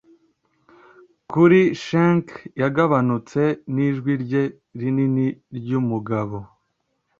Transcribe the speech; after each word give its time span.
kuri 1.31 1.59
shank 1.85 2.25
yagabanutse, 2.61 3.41
nijwi 3.73 4.11
rye 4.23 4.43
rinini 4.79 5.25
ryumugabo 5.57 6.37